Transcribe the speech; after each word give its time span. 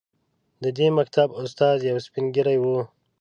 د 0.63 0.65
دې 0.77 0.87
مکتب 0.97 1.29
استاد 1.41 1.77
یو 1.89 1.97
سپین 2.05 2.25
ږیری 2.35 2.57
و. 2.61 2.65